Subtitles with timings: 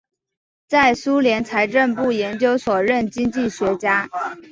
[0.67, 4.09] 在苏联财政部研究所任经济学家。